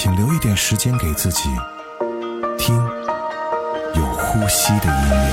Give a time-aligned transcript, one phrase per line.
[0.00, 1.48] 请留一点时间给自己，
[2.56, 2.76] 听
[3.96, 5.28] 有呼吸的音乐。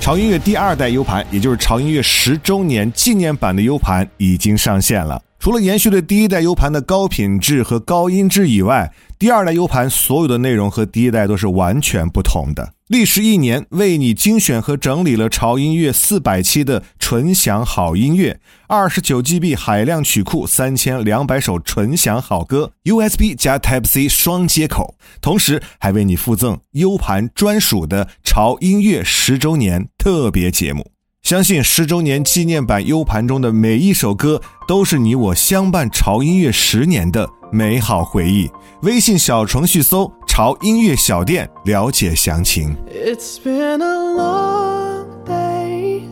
[0.00, 5.22] 潮音乐第二代 U 盘，也就是潮音乐十周年纪念版的 U 盘已经上线了。
[5.38, 12.72] 除了延续了第一代 U 盘的高品质和高音质以外，第二代 U 盘所有的内容和第一代都是完全不同的。
[12.92, 30.91] 历时一年，为你精选和整理了潮音乐四百期的纯享好音乐，二十九 GB 海量曲库，三千两百首纯享好歌，USB 加 Type C 双接口，同时还为你附赠 U 盘专属的潮音乐十周年特别节目。
[31.22, 38.50] 相信十周年纪念版 U 盘中的每一首歌，都是你我相伴潮音乐十年的美好回忆。
[38.82, 42.76] 微信小程序搜“潮音乐小店”，了解详情。
[42.88, 46.02] It's been a long day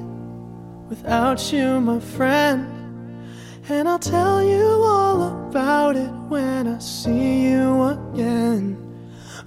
[0.88, 2.66] without you, my friend.
[3.68, 8.76] And I'll tell you all about it when I see you again.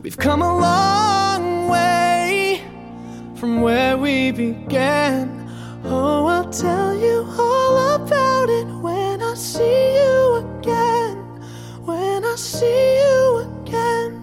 [0.03, 2.59] We've come a long way
[3.37, 5.41] from where we began.
[5.85, 11.17] Oh, I'll tell you all about it when I see you again.
[11.83, 14.19] When I see you again.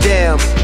[0.00, 0.63] Damn?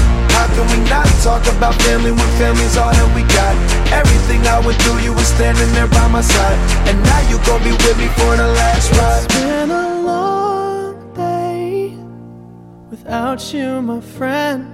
[0.41, 3.53] How can we not talk about family when family's all that we got?
[3.93, 6.57] Everything I went through, you were standing there by my side.
[6.89, 9.25] And now you gon' be with me for the last ride.
[9.25, 11.95] It's been a long day
[12.89, 14.65] without you, my friend.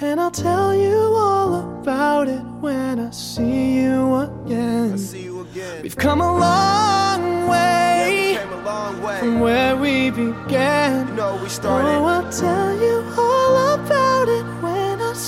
[0.00, 4.96] And I'll tell you all about it when I see you again.
[4.96, 5.82] See you again.
[5.82, 9.18] We've come a long way came a long way.
[9.18, 11.08] from where we began.
[11.08, 12.04] You know, we Oh.
[12.06, 13.02] I'll tell you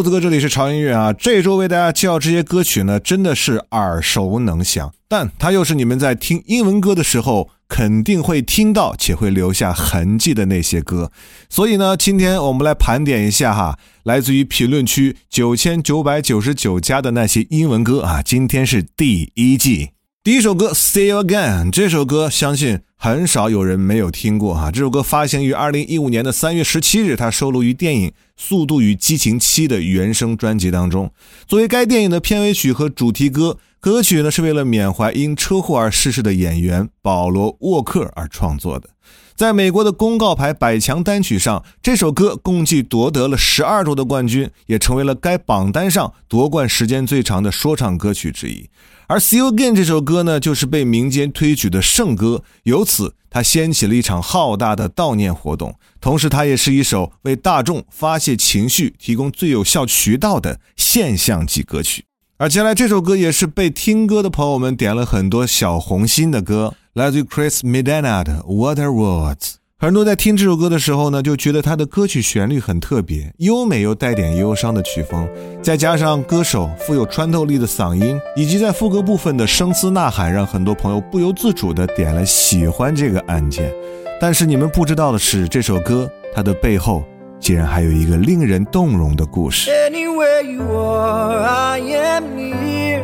[0.00, 1.12] 兔子哥，这里是潮音乐啊。
[1.12, 11.12] 这周为大家介绍这些歌曲呢，真的是耳熟能详，但它又是你们在听英文歌的时候肯定会听到且会留下痕迹的那些歌。
[11.50, 18.22] 所以呢，今天我们来盘点一下哈，来自于评论区九千九百九十九家的那些英文歌啊。
[18.22, 19.90] 今天是第一季。
[20.22, 24.70] 第一首歌《See You Again》这首歌，相信很少有人没有听过哈。
[24.70, 28.08] 这首歌发行于二零一五年的三月十七日，它收录于电影
[28.42, 31.12] 《速度与激情七》的原声专辑当中，
[31.46, 33.58] 作为该电影的片尾曲和主题歌。
[33.78, 38.90] 歌曲呢是为了缅怀因车祸而逝世的演员保罗·沃克而创作的。
[39.34, 48.68] 在美国的公告牌百强单曲上，这首歌共计夺得了十二周的冠军，也成为了该榜单上夺冠时间最长的说唱歌曲之一。
[49.10, 55.74] 而《See You Again》这首歌呢，就是被民间推举的圣歌，由此它掀起了一场浩大的悼念活动。
[56.00, 62.04] 同时，它也是一首为大众发泄情绪提供最有效渠道的现象级歌曲。
[62.38, 69.34] 而接下来这首歌也是被听歌的朋友们点了很多小红心的歌，来自于 Chris Medina 的《Water Words》。
[69.82, 75.26] 很多在听这首歌的时候呢，就觉得它的歌曲旋律很特别，优美又带点忧伤的曲风，
[75.62, 83.72] 再加上歌手富有穿透力的嗓音，以及在副歌部分的声嘶呐喊，让很多朋友不由自主地点了喜欢这个按键。
[84.20, 87.02] 但是你们不知道的是，这首歌它的背后
[87.40, 89.70] 竟然还有一个令人动容的故事。
[89.70, 93.02] Anywhere you are, I am near.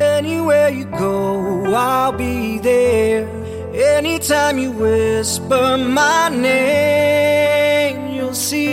[0.00, 3.35] Anywhere you go, I'll be there.
[3.76, 8.70] Anytime you whisper my name, you'll see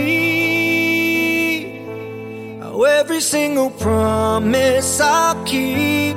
[2.61, 6.15] how every single promise I'll keep.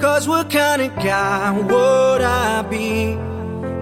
[0.00, 3.18] Cause what kind of guy would I be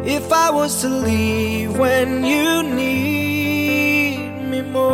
[0.05, 4.85] if I was to leave when you need me most?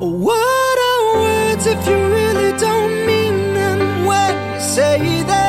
[0.00, 5.47] What are words if you really don't mean them when you say them?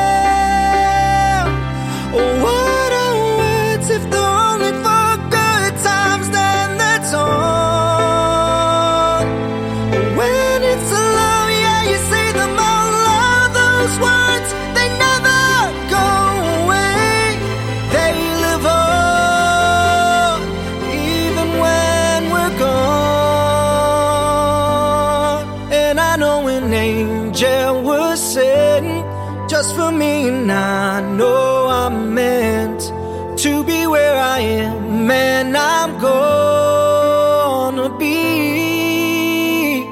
[33.43, 39.85] To be where I am, and I'm gonna be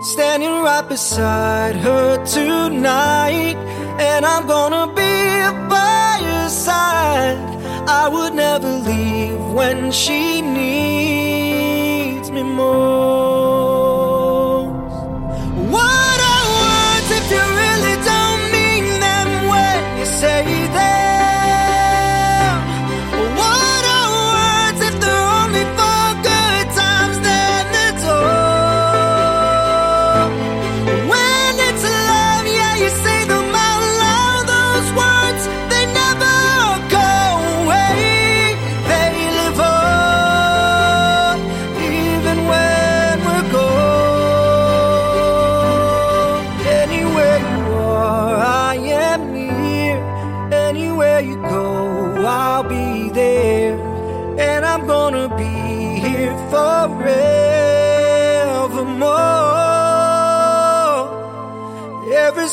[0.00, 3.58] standing right beside her tonight,
[3.98, 7.36] and I'm gonna be by her side.
[7.86, 13.69] I would never leave when she needs me most.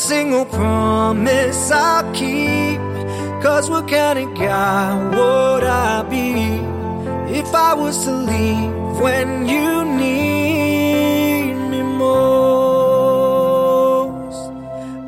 [0.08, 2.80] Single promise I'll keep.
[3.42, 6.62] Cause what kind of guy would I be
[7.38, 12.88] if I was to leave when you need me most?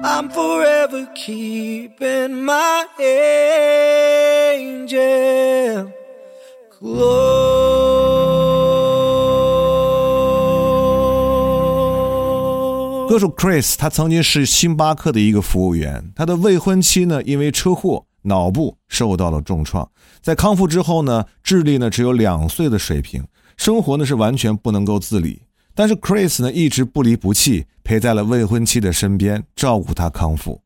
[0.04, 2.86] I'm forever keeping my
[4.58, 5.90] angel
[6.68, 7.29] close.
[13.10, 19.90] 歌手 Chris，他曾经是星巴克的一个服务员，他的未婚妻呢因为车祸脑部受到了重创，
[20.22, 23.26] 在康复之后呢，智力呢只有两岁的水平，
[23.56, 25.42] 生活呢是完全不能够自理。
[25.74, 30.62] 但是 Chris 呢一直不离不弃，陪在了未婚妻的身边，照顾她康复。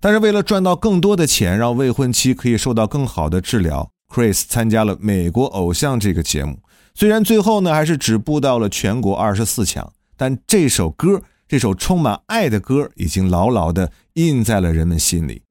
[0.00, 6.58] 但是为了赚到更多的钱，让未婚妻可以受到更好的治疗，Chris 参加了《美国偶像》这个节目。
[6.96, 11.22] 虽然最后呢还是止步到了全国二十四强，但这首歌，
[11.54, 15.42] 这首充满爱的歌，已经牢牢地印在了人们心里。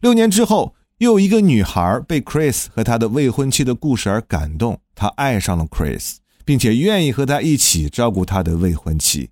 [0.00, 9.30] 六年之后，又有一个女孩被 Chris 和他的未婚妻的故事而感动，她爱上了 Chris，并且愿意和他一起照顾他的未婚妻。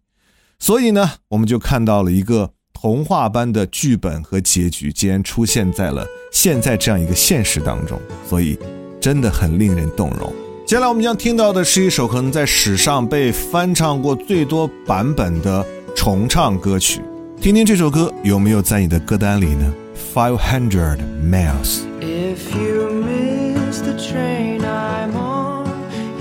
[0.61, 8.57] 所以呢，我们就看到了一个童话般的剧本和结局，竟然出现在了现在这样一个现实当中，所以
[9.01, 10.33] 真的很令人动容。
[10.65, 15.67] 接下来我们将听到的是一首可能在史上被翻唱过最多版本的
[16.00, 17.02] 重唱歌曲，
[17.42, 19.74] 听听这首歌有没有在你的歌单里呢？
[20.14, 25.68] Five Hundred Miles。If you miss the train I'm on,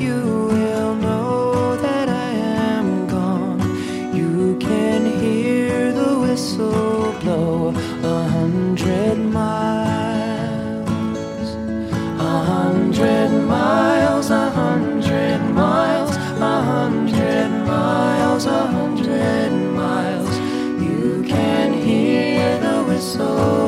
[0.00, 2.32] you will know that I
[2.78, 3.61] am gone.
[4.12, 9.54] You can hear the whistle blow a hundred miles.
[12.18, 14.30] A hundred miles,
[23.09, 23.58] soul.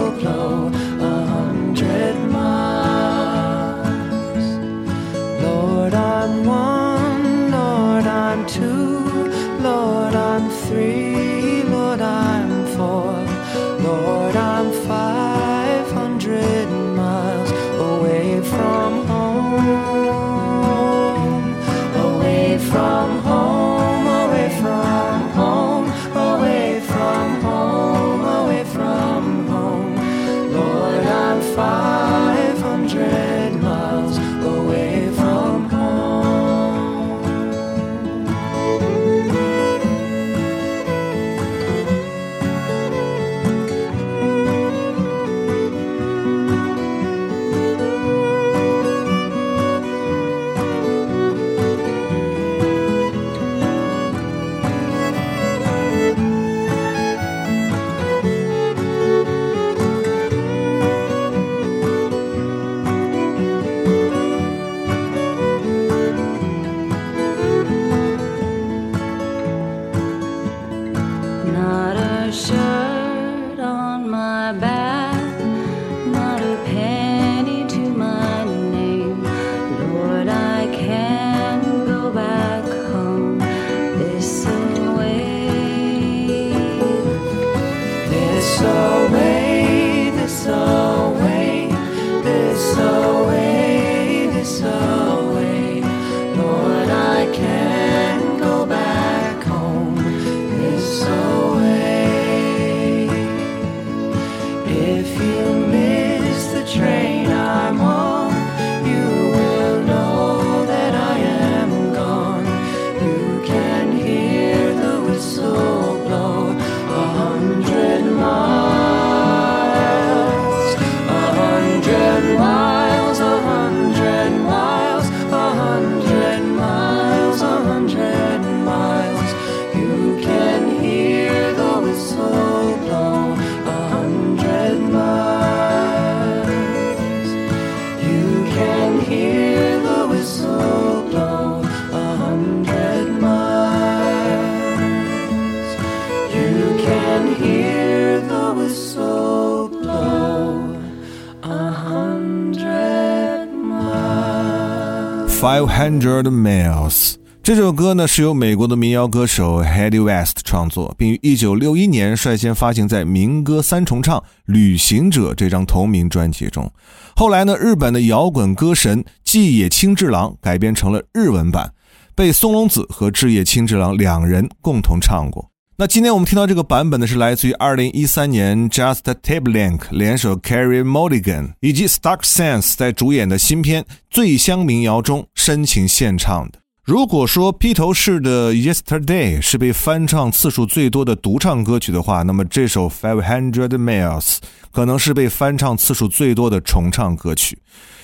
[155.81, 157.15] Hundred Miles。
[157.41, 166.71] 这首歌呢是由美国的民谣歌手 Hedy West 创作，并于1961年率先发行在民歌三重唱《旅行者》这张同名专辑中。
[167.15, 171.73] 后来呢，日本的摇滚歌神纪野清志郎改编成了日文版，
[172.13, 175.49] 被松隆子和志野清志郎两人共同唱过。
[175.81, 186.59] 那今天我们听到这个版本呢，是来自于2013年 Just Tape Link 联手 Carrie Mulligan 以及 Stark Sense 在主演的新片《醉乡民谣》中深情献唱的。
[186.83, 194.37] 如果说披头士的 Yesterday 是被翻唱次数最多的独唱歌曲的话，那么这首 Five Hundred Miles
[194.71, 197.57] 可能是被翻唱次数最多的重唱歌曲。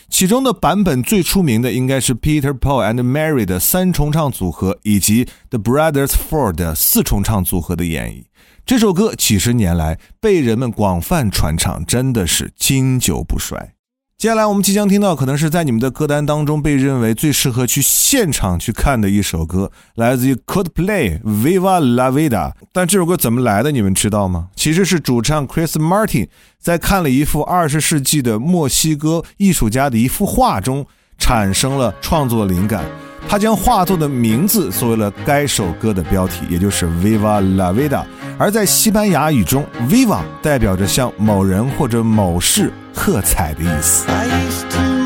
[0.10, 8.24] 其中的版本最出名的应该是 Peter Paul and Mary 的三重唱组合，以及 The Brothers Four 的四重唱组合的演绎。
[8.66, 13.77] 这首歌几十年来被人们广泛传唱，真的是经久不衰。
[14.18, 22.30] 接下来我们即将听到，可能是在你们的歌单当中被认为最适合去现场去看的一首歌，来自于 Coldplay《Viva La Vida》。
[22.74, 24.48] 但这首歌怎么来的，你们知道吗？
[24.56, 32.84] 其实是主唱 Chris Martin 在看了一幅二十世纪的墨西哥艺术家的一幅画中，产生了创作灵感
[33.28, 38.04] 他将画作的名字作为了该首歌的标题也就是 viva la vida
[38.38, 44.06] 而在西班牙语中 viva 代表着向某人或者某事喝彩的意思。
[44.10, 44.98] I used to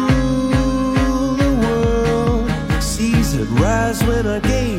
[3.61, 4.70] rise with a game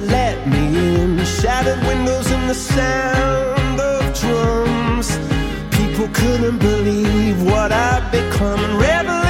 [0.00, 1.24] to let me in.
[1.24, 5.18] Shattered windows and the sound of drums.
[5.76, 8.60] People couldn't believe what I'd become.
[8.60, 9.27] And revelation.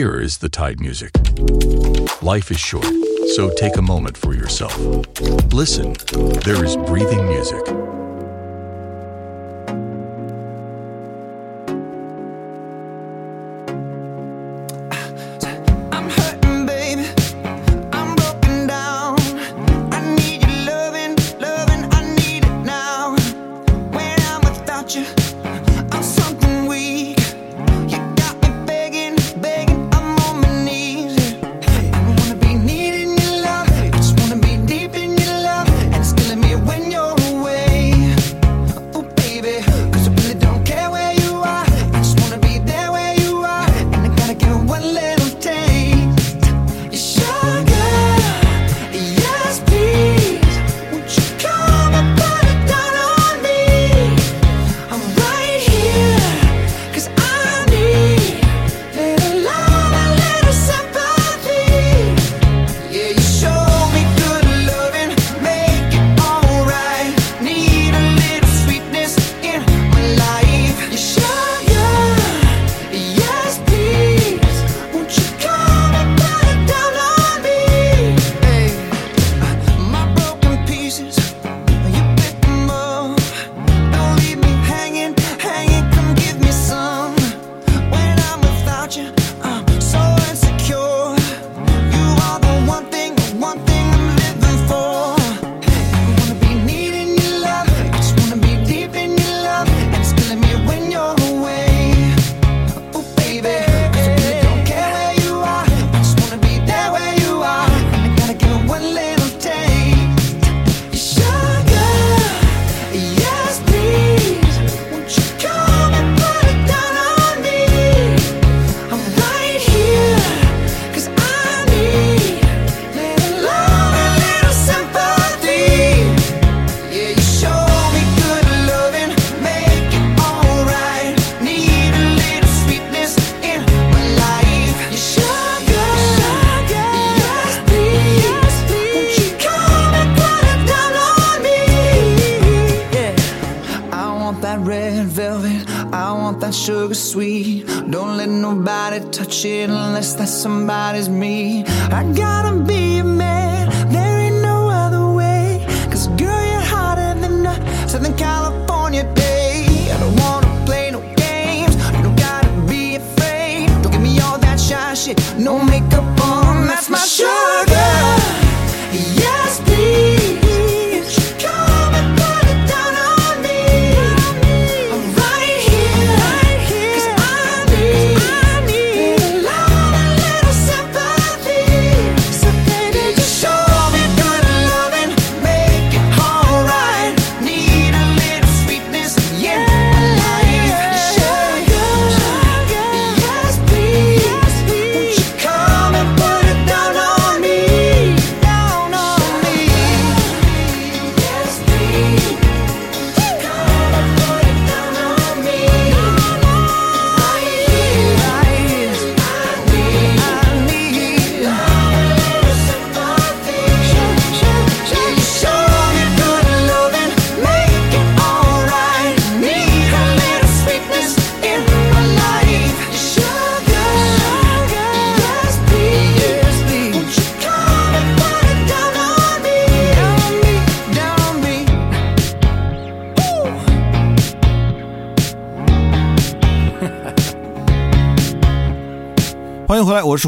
[0.00, 1.10] Here is the tide music.
[2.22, 2.86] Life is short,
[3.34, 4.74] so take a moment for yourself.
[5.52, 5.92] Listen,
[6.40, 7.89] there is breathing music.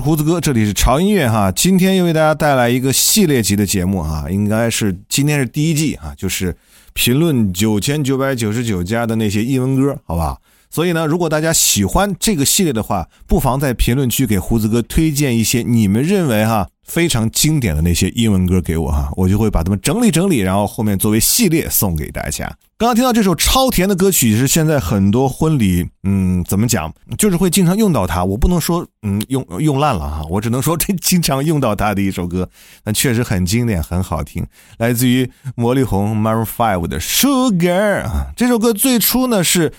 [0.03, 1.53] 胡子哥，这里是潮音乐哈。
[1.53, 6.57] 今天又为大家带来一个系列级的节目啊，应该是今天是第一季啊，就是
[6.93, 10.43] 评论九千九百九十九家的那些英文歌，好不好？
[10.71, 22.47] 所以呢，如果大家喜欢这个系列的话，不妨在评论区给胡子哥推荐一些你们认为哈非常经典的那些英文歌给我哈，我就会把它们整理整理，然后后面作为系列送给大家。
[22.77, 28.25] 刚刚听到这首超甜的歌曲，是现在很多婚礼，嗯，怎么讲，就是会经常用到它。
[28.25, 32.51] 我不能说，嗯，用用烂了哈，我只能说这经常用到它的一首歌，
[32.85, 34.45] 那确实很经典，很好听，
[34.79, 38.33] 来自于魔力红 Maroon Five 的 Sugar 啊。
[38.37, 39.73] 这首歌最初呢是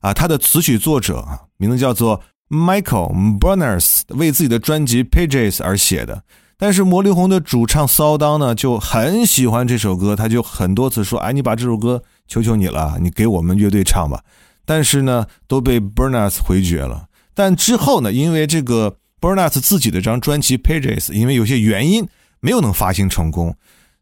[0.00, 2.20] 啊，它的词曲作者啊，名字叫做
[2.50, 6.22] Michael Burners，为自己的专辑 Pages 而写的。
[6.60, 14.22] 但是魔力红的主唱骚当呢就很喜欢这首歌，他就很多次说：“哎，你把这首歌求求你了，你给我们乐队唱吧。”
[14.66, 17.06] 但是呢，都被 Burns 回绝了。
[17.32, 22.06] 但之后呢，因为这个 Burns 自己的这张专辑 Pages，因为有些原因
[22.40, 23.56] 没有能发行成功，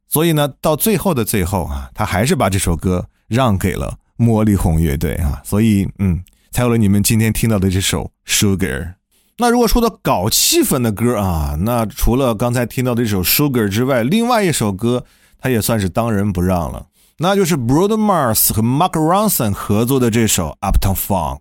[0.08, 8.97] 所以呢，到最后的最后啊，他还是把这首歌让给了魔力红乐队啊，所以嗯，才有了你们今天听到的这首 Sugar。
[9.40, 15.04] 那如果说到搞气氛的歌啊，那除了刚才听到的这首 Sugar 之外，另外一首歌
[15.38, 16.86] 它也算是当仁不让了，
[17.18, 21.38] 那就是 Bruno Mars 和 Mark Ronson 合作的这首 Uptown Funk。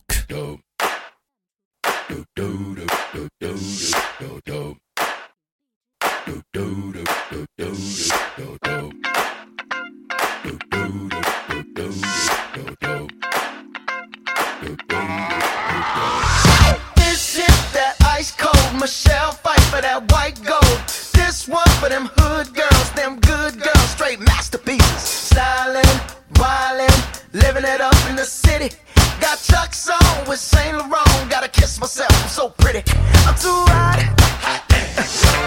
[19.78, 20.80] For that white gold.
[21.13, 25.02] This one for them hood girls, them good girls, straight masterpieces.
[25.30, 25.94] Styling,
[26.42, 26.98] wildin',
[27.34, 28.76] living it up in the city.
[29.22, 31.30] Got Chuck's on with Saint Laurent.
[31.30, 32.82] Gotta kiss myself, I'm so pretty.
[33.28, 34.02] I'm too hot.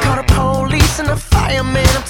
[0.04, 1.90] Call the police and the fireman.
[1.98, 2.09] I'm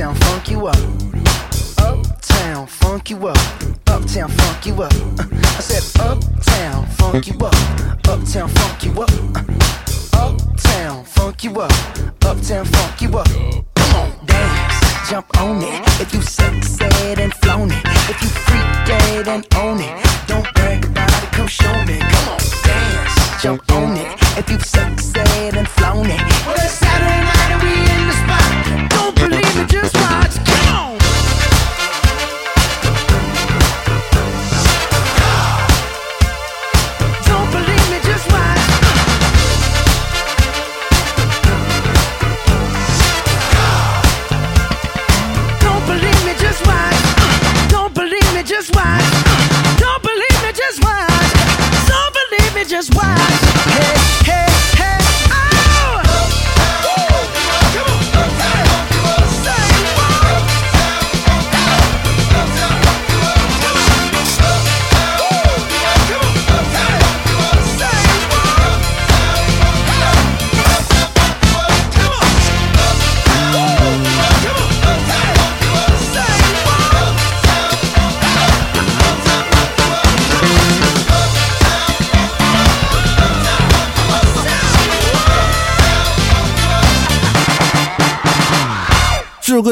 [0.00, 0.76] Uptown, funk you up.
[1.76, 3.36] Uptown, funk you up.
[3.86, 4.92] Uptown, funk you up.
[4.94, 7.54] Uh, I said, Uptown, funk you up.
[8.08, 9.10] Uptown, funk you up.
[10.14, 11.70] Uptown, funk you up.
[12.24, 13.28] Uptown, funk you up.
[13.74, 16.00] Come on, dance, jump on it.
[16.00, 20.82] If you sexed and flown it, if you freak dead and own it, don't brag
[20.82, 21.30] about it.
[21.32, 21.98] Come show me.
[21.98, 24.18] Come on, dance, jump on it.
[24.38, 26.29] If you sexed and flown it,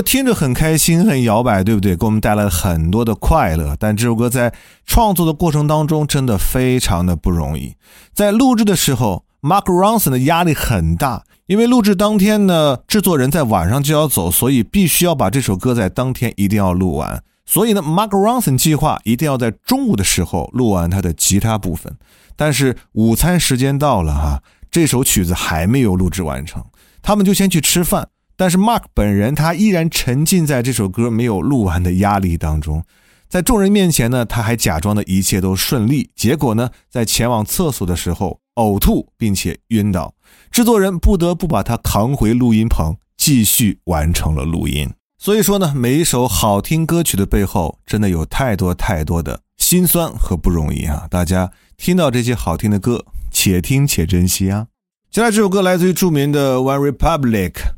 [0.03, 1.97] 听着很开心、很摇摆，对不对？
[1.97, 3.77] 给我们带来了很多的快乐。
[3.79, 4.53] 但这首歌在
[4.87, 7.75] 创作的过程当中真的非常的不容易。
[8.13, 17.23] 在录制的时候，Mark Ronson 的压力很大，因为录制当天呢，制作人在晚上就要走，所以必须要把这首歌在当天一定要录完。
[17.47, 21.97] 所以呢，Mark Ronson 计划一定要在中午的时候录完他的吉他部分。
[22.37, 26.65] 但是午餐时间到了哈，这首曲子还没有录制完成，
[27.01, 28.09] 他们就先去吃饭。
[28.39, 32.85] 但是 Mark 本人他依然沉浸在这首歌没有录完的压力当中，
[33.29, 40.15] 在众人面前呢，他还假装的一切都顺利，结果呢，在前往厕所的时候呕吐并且晕倒，
[40.53, 44.89] 制作人不得不把他扛回录音棚，继续完成了录音。
[45.19, 51.09] 所以说呢，每一首好听歌曲的背后，真的有太多太多的辛酸和不容易啊！
[51.11, 54.69] 大家听到这些好听的歌，且听且珍惜啊！
[55.11, 57.78] 接下来这首歌来自于著名的 One Republic。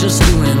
[0.00, 0.59] just doing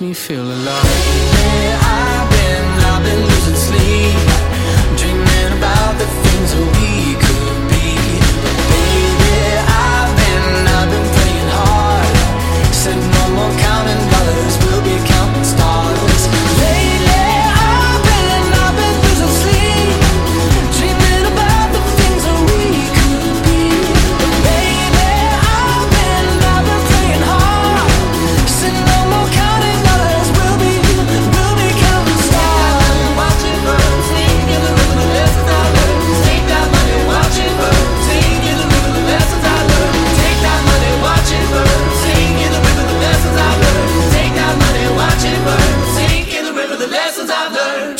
[0.00, 0.84] me feel alive.
[0.84, 4.18] Hey, I've been, I've been losing sleep,
[4.96, 6.97] dreaming about the things that we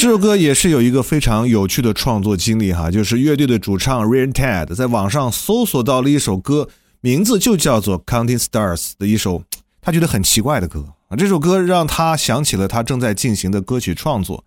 [0.09, 6.66] 这首歌也是有一个非常有趣的创作经历哈，就是乐队的主唱 Ryan Ted 在网上搜索到了一首歌，
[7.03, 9.42] 名字就叫做《Counting Stars》的一首
[9.83, 11.12] 他觉得很奇怪的歌啊。
[11.14, 14.42] 这首歌让他想起了他正在进行的歌曲创作，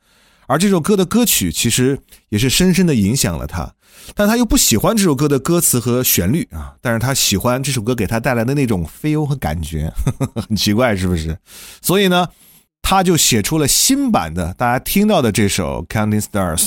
[0.48, 3.76] 而这首歌的歌曲其实也是深深的影响了他，
[4.16, 9.94] 但他又不喜欢这首歌的歌词和旋律啊，但是他喜欢这首歌给他带来的那种 feel 和感觉，
[10.34, 11.38] 很奇怪是不是？
[11.84, 12.28] 所以呢，
[12.82, 16.58] 他就写出了新版的大家听到的这首《Counting Stars》。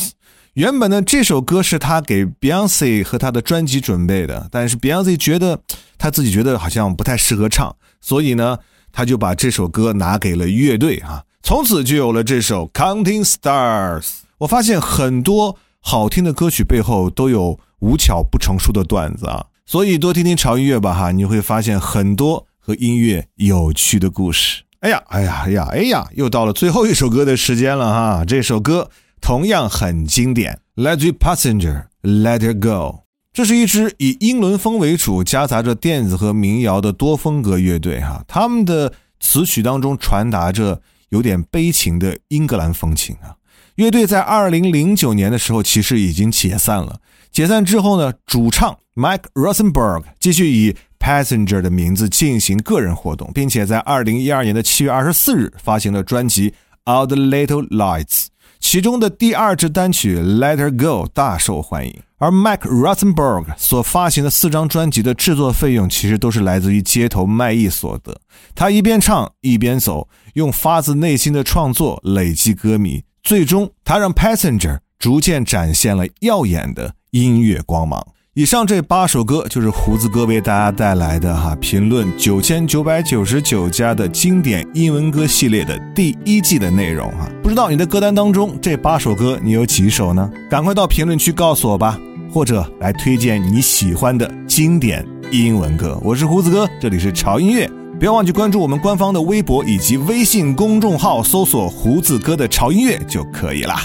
[0.55, 5.61] 原本呢，这首歌是他给 Beyonce 和他的专辑准备的，但是 Beyonce 觉得
[5.99, 8.59] 他自己觉得好像不太适合唱，所以呢，
[8.93, 14.03] 他就把这首歌拿给了乐队啊，从此就有了这首《Counting Stars》。
[14.39, 24.64] 我发现很多好听的歌曲背后都有无巧不成书的段子啊，所以多听听潮音乐吧哈，你会发现很多和音乐有趣的故事。
[24.85, 28.91] 哎呀，哎呀，哎呀，哎呀，又到了最后一首歌的时间了哈，这首歌。
[29.19, 33.05] 同样很经典，来自于 Passenger Let It Go。
[33.33, 38.23] 这是一支以英伦风为主，夹杂着电子和民谣的多风格乐队哈。
[38.29, 43.37] 他们的词曲当中传达着有点悲情的英格兰风情啊。
[43.77, 47.01] 乐队在2009年的时候其实已经解散了。
[47.33, 56.55] 解散之后呢，主唱 Mike Rosenberg 继续以 Passenger 的名字进行个人活动，并且在2012年的7月24日发行了专辑
[56.87, 58.29] All the Little Lights。
[58.59, 68.19] 其中的第二支单曲《Let Her Go》大受欢迎，而 Mike Rosenberg 所发行的四张专辑的制作费用，其实都是来自于街头卖艺所得。
[68.55, 78.03] 他一边唱一边走，用发自内心的创作累积歌迷，最终他让《Passenger》逐渐展现了耀眼的音乐光芒。
[78.37, 90.29] 以上这八首歌就是胡子哥为大家带来的哈评论九千九百九十九家的经典英文歌系列的第一季的内容哈，不知道你的歌单当中这八首歌你有几首呢？
[90.51, 91.97] 赶快到评论区告诉我吧，
[92.29, 95.97] 或者来推荐你喜欢的经典英文歌。
[96.03, 97.71] 我是胡子哥，这里是潮音乐，
[98.01, 103.85] 不要忘记关注我们官方的微博以及微信公众号，搜索胡子哥的潮音乐就可以啦。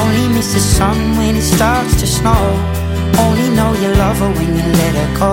[0.00, 2.44] Only miss the sun when it starts to snow.
[3.24, 5.32] Only know you love her when you let her go.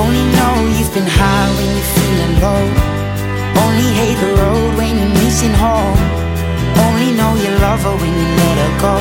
[0.00, 2.64] Only know you've been high when you're feeling low.
[3.64, 5.98] Only hate the road when you're missing home.
[6.86, 8.96] Only know you love her when you let her go.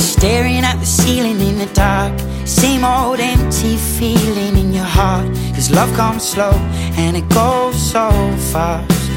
[0.00, 2.14] Staring at the ceiling in the dark.
[2.46, 5.26] Same old empty feeling in your heart.
[5.66, 6.52] Cause love comes slow
[6.96, 8.08] and it goes so
[8.52, 9.10] fast.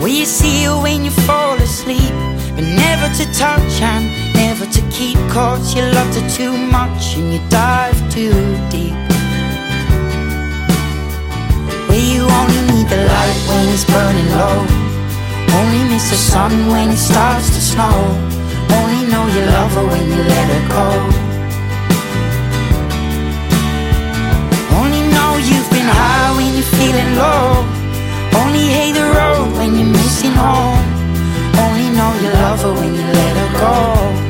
[0.00, 2.14] Will you see you when you fall asleep?
[2.54, 5.18] But never to touch and never to keep.
[5.28, 8.32] Cause you loved her too much and you dive too
[8.70, 8.96] deep.
[11.90, 14.64] Where you only need the light when it's burning low.
[15.60, 17.98] Only miss the sun when it starts to snow.
[18.80, 21.19] Only know you love her when you let her go.
[26.90, 27.64] Feeling low.
[28.40, 30.84] Only hate the road when you're missing home.
[31.62, 34.29] Only know you love her when you let her go.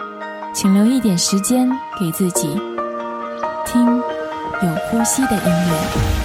[0.53, 2.47] 请留一点时间给自己，
[3.65, 6.20] 听有呼吸的音乐。